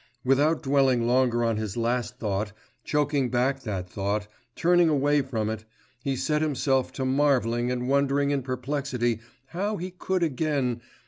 Without 0.25 0.63
dwelling 0.63 1.05
longer 1.05 1.43
on 1.43 1.57
his 1.57 1.77
last 1.77 2.17
thought, 2.17 2.53
choking 2.83 3.29
back 3.29 3.61
that 3.61 3.87
thought, 3.87 4.27
turning 4.55 4.89
away 4.89 5.21
from 5.21 5.47
it, 5.47 5.63
he 6.03 6.15
set 6.15 6.41
himself 6.41 6.91
to 6.93 7.05
marvelling 7.05 7.69
and 7.69 7.87
wondering 7.87 8.31
in 8.31 8.41
perplexity 8.41 9.19
how 9.53 9.77
he 9.77 9.91
could 9.91 10.23
again 10.23 10.81